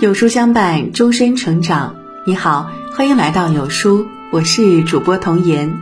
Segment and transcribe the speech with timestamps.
[0.00, 1.96] 有书相伴，终身成长。
[2.24, 5.80] 你好，欢迎来到有书，我是主播童颜。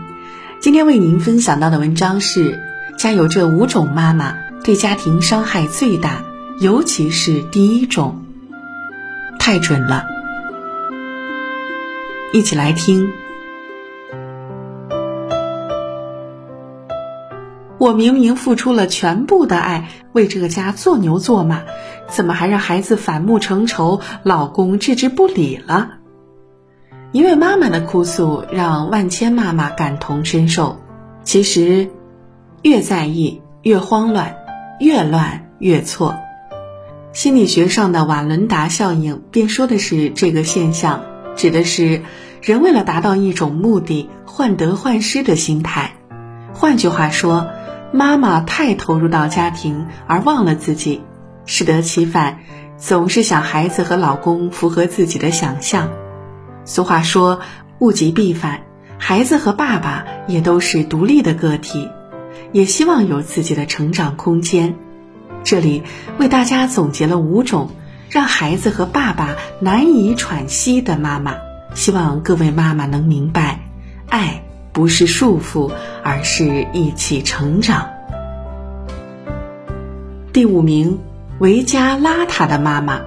[0.58, 2.58] 今天为您分享到的文章是：
[2.96, 4.34] 家有这五种妈妈，
[4.64, 6.24] 对家庭伤害最大，
[6.60, 8.24] 尤其是第一种，
[9.38, 10.06] 太准了。
[12.32, 13.12] 一起来听。
[17.78, 21.60] 我明明付出了全部的爱，为这个家做牛做马，
[22.08, 25.90] 怎么还让孩子反目成仇，老公置之不理了？
[27.12, 30.80] 一位妈妈的哭诉让万千妈妈感同身受。
[31.22, 31.90] 其实，
[32.62, 34.36] 越在意越慌乱，
[34.80, 36.16] 越乱越错。
[37.12, 41.04] 心理学上的瓦伦达效应便说的是这个现象，
[41.36, 42.02] 指的是
[42.40, 45.92] 人为了达到一种目的，患得患失的心态。
[46.54, 47.48] 换句话说。
[47.92, 51.02] 妈妈太投入到家庭，而忘了自己，
[51.46, 52.40] 适得其反，
[52.76, 55.90] 总是想孩子和老公符合自己的想象。
[56.64, 57.40] 俗话说
[57.78, 58.62] “物极必反”，
[58.98, 61.88] 孩子和爸爸也都是独立的个体，
[62.52, 64.74] 也希望有自己的成长空间。
[65.44, 65.84] 这里
[66.18, 67.70] 为大家总结了五种
[68.10, 71.36] 让孩子和爸爸难以喘息的妈妈，
[71.74, 73.60] 希望各位妈妈能明白，
[74.08, 74.45] 爱。
[74.76, 75.72] 不是束缚，
[76.04, 77.88] 而是一起成长。
[80.34, 80.98] 第五名，
[81.38, 83.00] 维家邋遢的妈妈。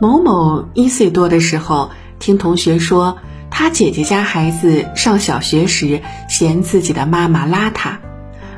[0.00, 3.18] 某某一岁多的时候，听同学说，
[3.50, 7.96] 他姐姐家孩子上小学时嫌自己的妈妈邋遢，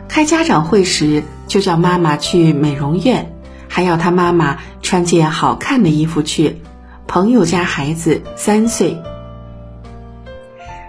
[0.09, 3.35] 开家长会时就叫妈妈去美容院，
[3.67, 6.61] 还要他妈妈穿件好看的衣服去。
[7.07, 9.03] 朋友家孩子三岁。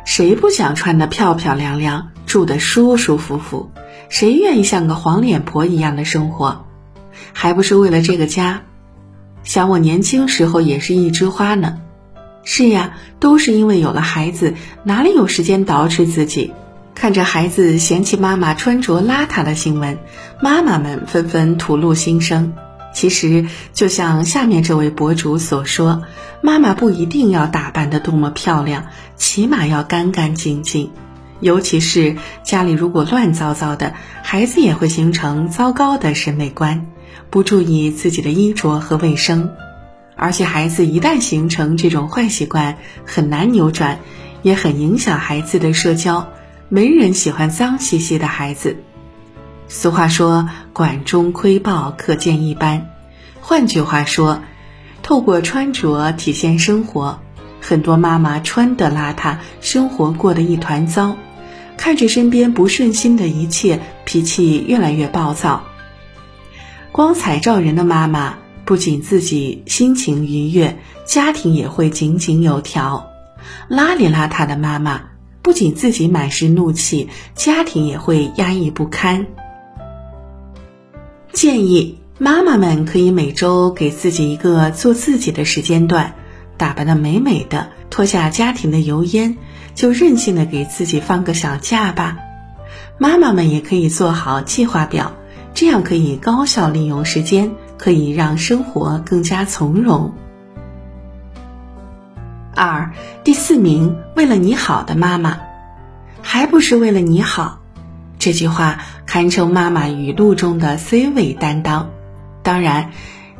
[0.06, 3.72] 谁不想穿得漂漂亮亮，住得舒舒服服？
[4.10, 6.66] 谁愿意像个黄脸婆一样的生活？
[7.32, 8.62] 还不是为了这个家？
[9.44, 11.80] 想我年轻时候也是一枝花呢。
[12.44, 14.54] 是呀，都是因为有了孩子，
[14.84, 16.54] 哪里有时间捯饬自己？
[16.94, 19.98] 看着孩子嫌弃妈妈穿着邋遢的新闻，
[20.42, 22.54] 妈妈们纷纷吐露心声。
[22.94, 26.04] 其实，就像下面这位博主所说，
[26.42, 28.86] 妈妈不一定要打扮得多么漂亮，
[29.24, 30.92] 起码要干干净净。
[31.40, 36.88] 尤其是家里如果乱糟糟的，孩子也会形成糟糕的审美观，
[37.30, 39.50] 不注意自己的衣着和卫生。
[40.18, 44.00] 而且，孩子一旦形成这种坏习惯，很难扭转，
[44.42, 46.28] 也很影响孩子的社交。
[46.68, 48.76] 没人喜欢脏兮兮的孩子。
[49.70, 52.90] 俗话说：“管中窥豹，可见一斑。”
[53.40, 54.42] 换句话说，
[55.02, 57.23] 透过穿着体现生活。
[57.66, 61.16] 很多妈妈穿得邋遢，生活过得一团糟，
[61.78, 65.64] 看着身边不顺心的一切，脾气越来越暴躁。
[66.92, 68.36] 光彩照人的妈妈，
[68.66, 73.10] 不仅自己心情愉悦，家庭也会井井有条；
[73.70, 75.04] 邋里邋遢的妈妈，
[75.42, 79.26] 不仅自己满是怒气，家庭也会压抑不堪。
[81.32, 86.14] 建议妈妈们可以每周给自己一个做自己的时间段，
[86.64, 89.36] 打扮的美美的，脱下家庭的油烟，
[89.76, 92.20] 就任性的给自己放个小假吧。
[92.98, 95.12] 妈妈们也可以做好计划表，
[95.54, 100.14] 这样可以高效利用时间，可以让生活更加从容。
[102.56, 102.94] 二
[103.26, 105.42] 第四名，为了你好的妈妈，
[106.22, 107.60] 还不是为了你好。
[108.20, 111.90] 这句话堪称妈妈语录中的 C 位担当。
[112.42, 112.92] 当然，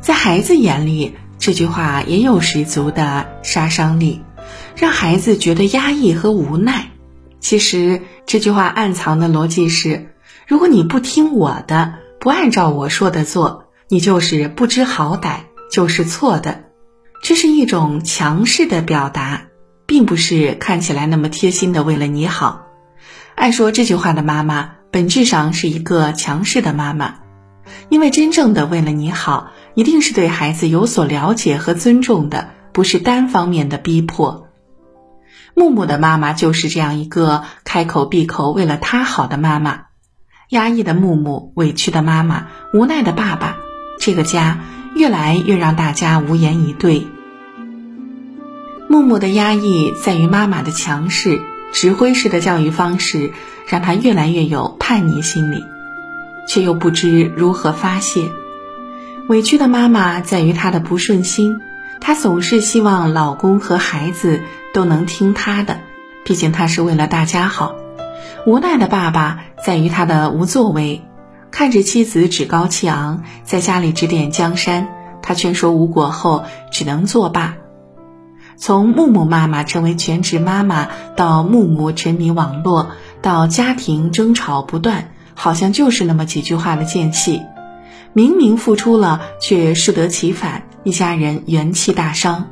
[0.02, 4.22] 在孩子眼里，这句话也有十足的杀伤力，
[4.76, 6.86] 让孩子觉得压抑和无奈。
[7.38, 10.14] 其实，这句话暗藏的逻辑是：
[10.48, 15.40] 如果你不听我的，不按照我说的做，你就是不知好歹，
[15.70, 16.64] 就是错的。
[17.22, 19.48] 这是一种强势的表达，
[19.84, 22.68] 并不是看起来那么贴心的为了你好。
[23.34, 27.16] 爱说这句话的妈妈，本质上是一个强势的妈妈，
[27.90, 34.48] 因为真正的为了你好，一定是对孩子有所了解和尊重的，不是单方面的逼迫。
[35.54, 39.86] 木木的妈妈就是这样一个开口闭口为了他好的妈妈，
[40.48, 43.58] 压抑的木木，委屈的妈妈，无奈的爸爸，
[43.98, 44.60] 这个家
[44.94, 47.06] 越来越让大家无言以对。
[48.88, 51.40] 木木的压抑在于妈妈的强势。
[51.72, 53.32] 指挥式的教育方式
[53.66, 55.64] 让他越来越有叛逆心理，
[56.46, 58.30] 却又不知如何发泄。
[59.26, 61.58] 委屈的妈妈在于她的不顺心，
[61.98, 64.42] 她总是希望老公和孩子
[64.74, 65.78] 都能听她的，
[66.26, 67.74] 毕竟她是为了大家好。
[68.46, 71.02] 无奈的爸爸在于他的无作为，
[71.50, 74.88] 看着妻子趾高气昂，在家里指点江山，
[75.22, 77.54] 他劝说无果后，只能作罢。
[78.58, 82.88] 从木木妈妈成为全职妈妈，到木木沉迷网络，
[83.22, 87.40] 到家庭争吵不断，好像就是那么几句话的间隙。
[88.16, 92.46] 明明付出了，却适得其反，一家人元气大伤。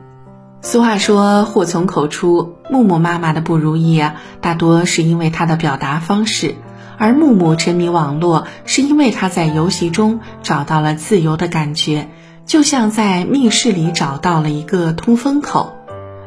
[0.61, 6.57] 俗话说“祸从口出”，木木妈妈的不如意啊，大多是因为她的表达方式；
[6.99, 12.09] 而木木沉迷网络，是因为他在游戏中找到了自由的感觉，
[12.45, 15.77] 就像在密室里找到了一个通风口。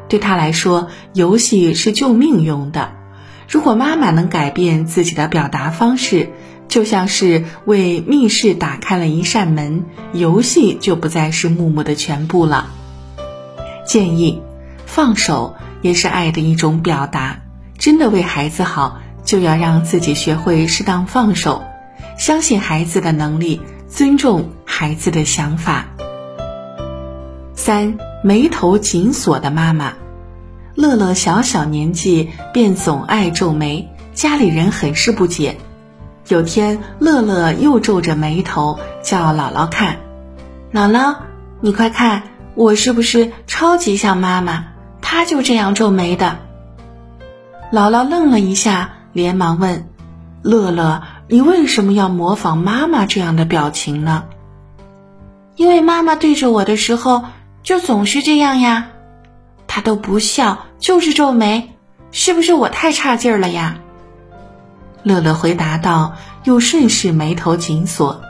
[0.08, 2.92] 对他来说，游戏是救命用的。
[3.48, 6.30] 如果妈妈能改变自己的表达方式，
[6.68, 12.70] 就像是为密室打开了一扇门，游戏就不再是木木的全部了。
[13.86, 14.42] 建议，
[14.84, 17.42] 放手也是爱的一种表达。
[17.78, 21.62] 真的为孩子好，就要让自己学会适当放手，
[22.18, 25.86] 相信孩子的能力，尊重孩子的想法。
[27.54, 29.94] 三眉头紧锁的妈妈，
[30.76, 35.56] 乐乐小小年纪便总爱皱眉，家里人很是不解。
[36.28, 39.96] 有天，乐乐又皱着眉头叫姥姥看
[40.74, 41.16] ：“姥姥，
[41.60, 42.24] 你快看，
[42.54, 44.66] 我是不是超级像妈妈？
[45.00, 46.36] 她就这样皱眉的。”
[47.72, 49.88] 姥姥愣了一下，连忙问
[50.42, 54.24] ：“乐乐，你为什么要模仿妈妈这样的表情呢
[55.56, 57.24] ？”“因为妈妈对着我的时候
[57.62, 58.88] 就总是这样呀，
[59.66, 61.70] 她都不笑，就是皱眉，
[62.12, 63.80] 是不是我太差劲儿了呀？”
[65.02, 68.22] 乐乐回答道，又顺势眉头紧锁。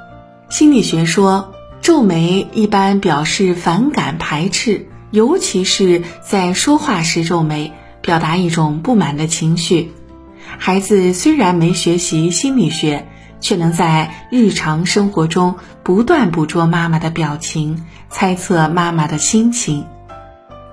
[0.48, 9.92] 心理学说，皱眉一般表示反感、排斥，尤其是在说话时皱眉，表达一种不满的情绪。
[10.56, 13.06] 孩子虽然没学习心理学，
[13.38, 19.84] 却能在日常生活中不断捕捉妈妈的表情，猜测妈妈的心情。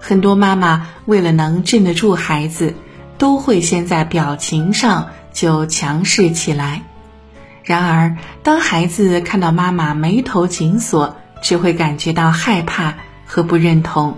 [0.06, 2.74] 很多妈妈为了能镇得住孩子，
[3.18, 5.08] 都会先在表情上。
[5.34, 6.84] 就强势起来。
[7.64, 12.94] 然而，当孩子看到妈妈眉头紧锁，只会感觉到害怕
[13.26, 14.16] 和不认同。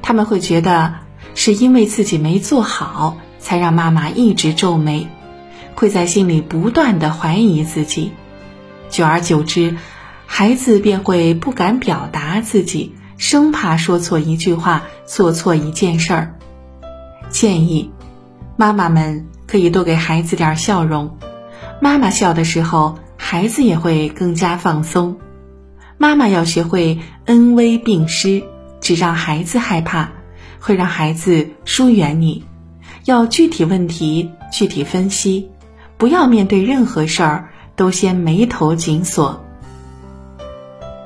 [0.00, 0.94] 他们会觉得
[1.34, 5.08] 是因为自己没做好，才让妈妈一直皱眉，
[5.74, 8.12] 会在心里不断的怀疑自己。
[8.88, 9.76] 久而久之，
[10.24, 16.34] 孩子便会不敢表达自己，生怕说错一句话，做错一件事儿。
[17.28, 17.92] 建议
[18.56, 19.26] 妈妈们。
[19.50, 21.16] 可以多给孩子点笑容，
[21.80, 25.16] 妈妈笑的时候，孩子也会更加放松。
[25.96, 28.42] 妈妈要学会恩威并施，
[28.82, 30.12] 只让孩子害怕，
[30.60, 32.44] 会让孩子疏远你。
[33.06, 35.48] 要具体问题具体分析，
[35.96, 39.42] 不要面对任何事儿都先眉头紧锁。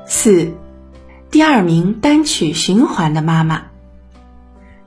[0.04, 0.52] 四，
[1.32, 3.62] 第二名单曲循环的妈妈。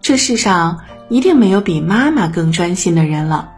[0.02, 0.80] 这世上。
[1.08, 3.52] 一定没有比妈妈更专心的人了。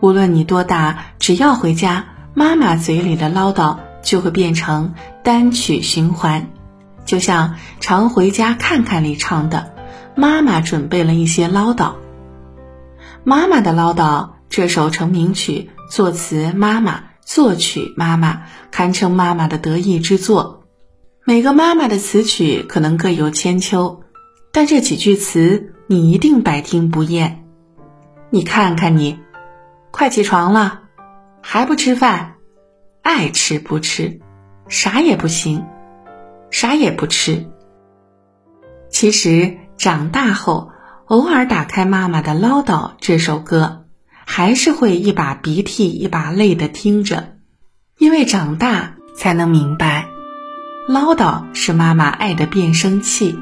[0.00, 6.50] 无论你多大，只要回家，妈妈嘴里的唠叨就会变成单曲循环。
[7.04, 9.72] 就像《常回家看看》里唱的
[10.16, 11.92] ：“妈妈准备了一些唠叨。”
[13.22, 20.63] 妈妈的唠叨这首成名曲，作词妈妈，作曲妈妈，堪称妈妈的得意之作。
[21.26, 24.02] 每个妈妈的词曲可能各有千秋，
[24.52, 25.70] 但这几句词。
[25.86, 27.44] 你一定百听不厌。
[28.30, 29.18] 你看看你，
[29.90, 30.84] 快起床了，
[31.42, 32.36] 还不吃饭？
[33.02, 34.20] 爱吃不吃，
[34.66, 35.66] 啥也不行，
[36.50, 37.50] 啥也不吃。
[38.88, 40.70] 其实长大后，
[41.04, 43.84] 偶尔打开妈妈的唠叨这首歌，
[44.24, 47.36] 还是会一把鼻涕一把泪的听着，
[47.98, 50.03] 因为长大才能明白，
[50.86, 53.38] 唠叨是妈妈爱的变声器。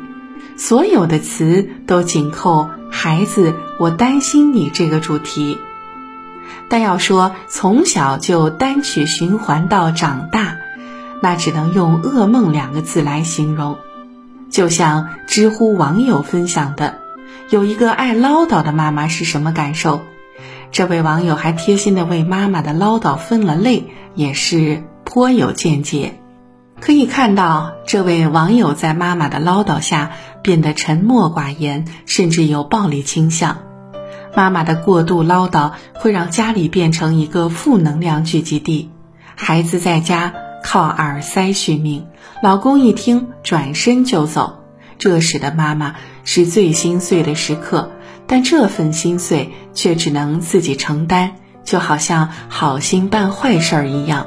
[0.57, 5.59] 所有的词都紧扣“孩子，我担心你”这个主题，
[6.69, 10.59] 但要说从小就单曲循环到长大，
[11.21, 13.77] 那只能用“噩梦”两个字来形容。
[14.51, 16.99] 就像知乎网友分享的，
[17.51, 20.03] 有一个爱唠叨的妈妈是什么感受？
[20.71, 26.22] 这位网友还贴心的为妈妈的唠叨分了类，也是颇有见解。
[26.83, 30.11] 可以看到，这位网友在妈妈的唠叨下
[30.43, 33.59] 变得沉默寡言，甚至有暴力倾向。
[34.35, 38.91] 妈妈的过度唠叨会让家里变成一个负能量聚集地，
[39.37, 40.35] 孩子在家
[40.65, 42.09] 靠耳塞续命，
[42.43, 44.65] 老公一听转身就走，
[44.99, 47.93] 这使得妈妈是最心碎的时刻，
[48.27, 54.27] 但这份心碎却只能自己承担，就好像好心办坏事儿一样。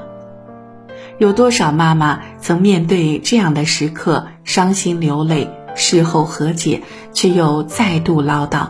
[1.18, 6.82] 有多少妈妈曾面对这样的时刻伤心流泪，事后和解，
[7.14, 8.68] 却又再度唠叨。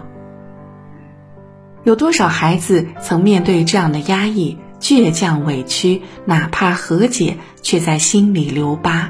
[1.84, 9.10] 有多少孩子曾面对这样的压抑、倔强、委屈，哪怕和解，却在心里留疤？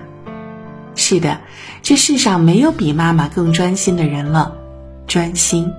[0.96, 1.42] 是的，
[1.82, 4.56] 这世上没有比妈妈更专心的人了。
[5.08, 5.72] 专心，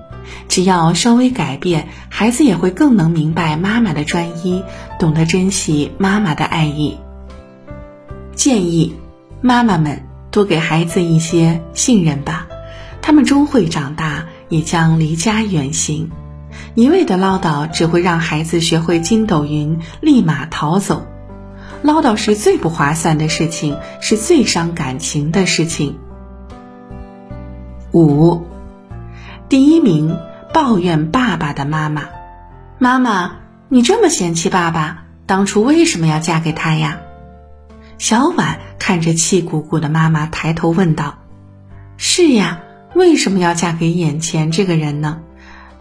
[0.47, 4.63] 只要稍微改变，孩子也会更能明白妈妈的专一，
[4.99, 6.99] 懂得珍惜妈妈的爱意。
[8.37, 8.95] 建议
[9.41, 12.47] 妈妈们多给孩子一些信任吧，
[13.01, 16.11] 他们终会长大，也将离家远行。
[16.75, 21.07] 一味的唠叨只会让孩子学会筋斗云，立马逃走。
[21.81, 25.97] 唠叨是最不划算的事情，是最伤感情的事情。
[27.91, 28.45] 五，
[29.49, 30.15] 第一名
[30.53, 32.03] 抱怨爸爸的妈妈，
[32.77, 36.99] 妈妈，你这么嫌弃爸爸，当初为什么要嫁给他呀？
[37.97, 41.17] 小婉看着气鼓鼓的妈妈，抬头问道
[41.97, 42.59] ：“是呀，
[42.93, 45.21] 为什么要嫁给眼前这个人呢？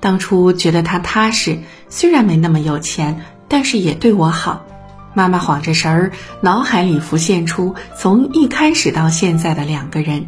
[0.00, 1.58] 当初觉得他踏实，
[1.88, 4.64] 虽然没那么有钱，但是也对我好。”
[5.14, 10.26] 妈妈晃着神儿，脑海里浮现出从一开始到现在的两个人，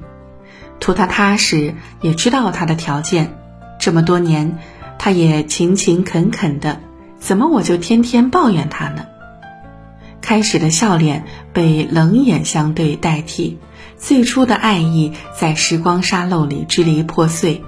[0.81, 3.37] 图他踏实，也知道他的条件。
[3.79, 4.59] 这么多年，
[4.99, 6.81] 他也勤勤恳恳的，
[7.19, 9.05] 怎么我就天天抱怨他呢？
[10.29, 13.57] 开始的笑脸被冷眼相对代替，
[13.97, 17.63] 最初的爱意在时光沙漏里支离破碎。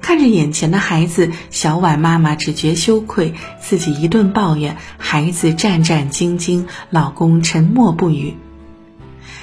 [0.00, 8.36] 看着眼前的孩子，小婉妈妈只觉羞愧，自己一顿抱怨，孩子战战兢兢，老公沉默不语。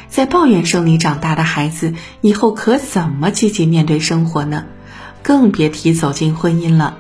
[0.08, 4.68] 在抱怨声里长大的孩子，以后可怎么积极面对生活呢？
[5.22, 6.96] 更别提走进婚姻了。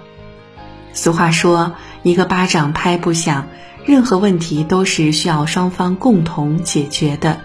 [0.92, 3.48] 俗话说：“一个巴掌拍不响。”
[3.86, 7.42] 任何问题都是需要双方共同解决的。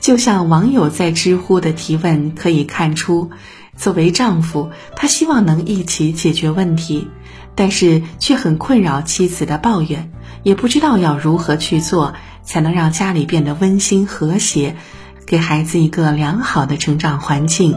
[0.00, 3.30] 就像网友在知乎的提问可以看出。
[3.76, 7.08] 作为丈夫，他希望能一起解决问题，
[7.54, 14.76] 但是却很困扰妻子的抱怨，也不知道要如何去做才能让家里变得温馨和谐，
[15.24, 17.74] 给孩子一个良好的成长环境。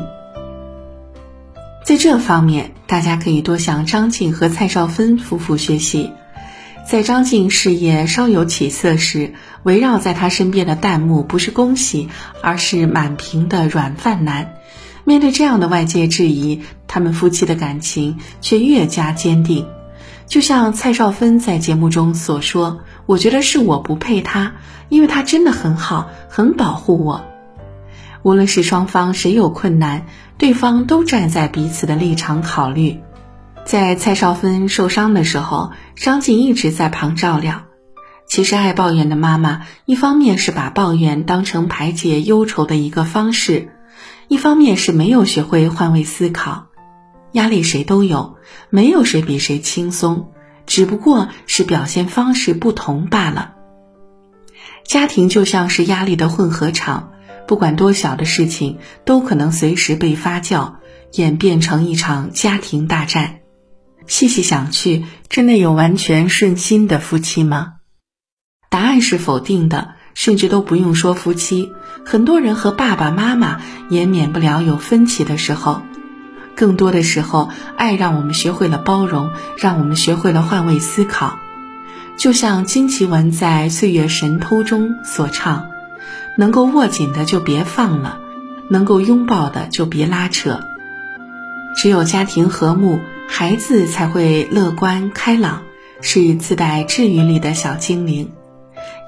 [1.86, 6.12] 在这方面，大家可以多向张晋和蔡少芬夫妇学习。
[6.86, 12.10] 在张晋事业稍有起色时，围绕在他身边的弹幕不是恭喜，
[12.42, 14.56] 而是满屏的软饭男。
[15.06, 19.66] 面对这样的外界质疑，他们夫妻的感情却越加坚定。
[20.28, 24.54] 就像蔡少芬在节目中所说：“我觉得是我不配他，
[24.90, 27.26] 因为他真的很好，很保护我。
[28.24, 30.06] 无论是双方谁有困难，
[30.38, 33.00] 对方都站在彼此的立场考虑。”
[33.66, 37.64] 在蔡少芬受伤的时候，张晋一直在旁照料。
[38.28, 43.70] 其实，爱抱怨的妈妈，一方面是把抱怨当成排解忧愁的一个方式。
[44.28, 46.68] 一方面是没有学会换位思考，
[47.34, 48.38] 压力谁都有，
[48.70, 50.32] 没有谁比谁轻松，
[50.66, 53.54] 只不过是表现方式不同罢了。
[54.84, 57.12] 家庭就像是压力的混合场，
[57.48, 60.74] 不管多小的事情，都可能随时被发酵，
[61.14, 63.42] 演变成一场家庭大战。
[64.08, 67.74] 细细想去，真的有完全顺心的夫妻吗？
[68.70, 69.96] 答案是否定的。
[70.16, 71.72] 甚至都不用说夫妻，
[72.06, 75.82] 很多人和爸爸妈妈也免不了有分歧的时候。
[76.56, 81.40] 更多的时候，爱让我们学会了包容，让我们学会了换位思考。
[82.16, 85.66] 就像金奇文在《岁月神偷》中所唱
[86.38, 88.20] ：“能够握紧的就别放了，
[88.70, 90.60] 能够拥抱的就别拉扯。
[91.76, 95.64] 只有家庭和睦，孩子才会乐观开朗，
[96.02, 98.32] 是自带治愈力的小精灵。”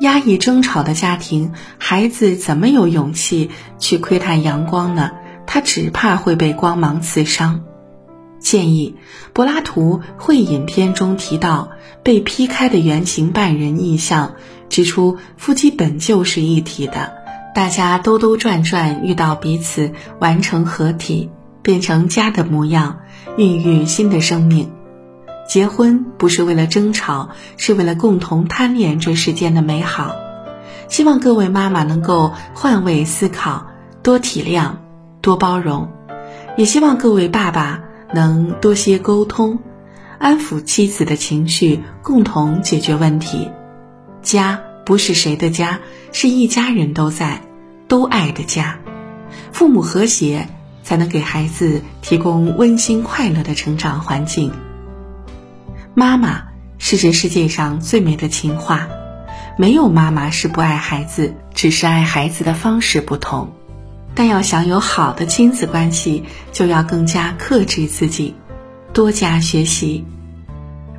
[0.01, 5.11] 压抑争吵的家庭，孩子怎么有勇气去窥探阳光呢？
[5.47, 7.63] 他只怕会被光芒刺伤。
[8.39, 8.95] 建议
[9.33, 11.71] 柏拉图《会饮篇》中提到
[12.03, 14.35] 被劈开的圆形半人意象，
[14.69, 17.13] 指出夫妻本就是一体的，
[17.53, 21.29] 大家兜兜转转遇到彼此，完成合体，
[21.61, 22.99] 变成家的模样，
[23.37, 24.71] 孕育新的生命。
[25.47, 30.15] 结婚不是为了争吵，是为了共同贪恋这世间的美好。
[30.87, 33.67] 希望各位妈妈能够换位思考，
[34.01, 34.77] 多体谅，
[35.21, 35.87] 多包容；
[36.57, 39.59] 也希望各位爸爸能多些沟通，
[40.17, 43.49] 安抚妻子的情绪，共同解决问题。
[44.21, 45.79] 家不是谁的家，
[46.11, 47.41] 是一家人都在、
[47.87, 48.79] 都爱的家。
[49.51, 50.47] 父母和谐，
[50.85, 54.51] 才能给孩子提供温馨快乐的成长环境。
[55.95, 56.43] 妈妈
[56.77, 58.87] 是这世界上最美的情话，
[59.57, 63.51] 没有妈妈是不爱孩子，只是爱孩子的方式不同。
[64.13, 66.23] 但要想有好的亲子关系，
[66.53, 68.35] 就要更加克制自己，
[68.93, 70.05] 多加学习。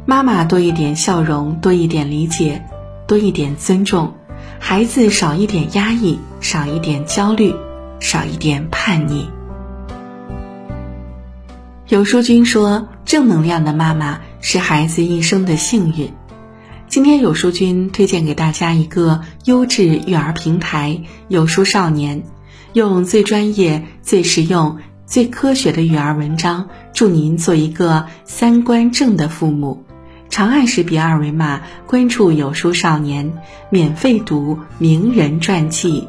[0.05, 2.65] 妈妈多一点笑容，多一点理解，
[3.07, 4.15] 多一点尊重，
[4.59, 7.55] 孩子少一点压抑，少一点焦虑，
[8.01, 9.31] 少一点叛逆。
[11.89, 16.13] 有书君说：“正能量的妈妈是孩子一生的幸运。”
[16.91, 22.25] 今天有书君推荐给大家一个优质育儿平台——有书少年。
[22.73, 29.85] 用最专业、最实用、最科学的育儿文章，助您做一个三观正的父母。
[30.29, 33.33] 长按识别二维码关注有书少年，
[33.71, 36.09] 免费读名人传记。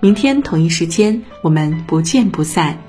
[0.00, 2.85] 明天同一时间，我们不见不散。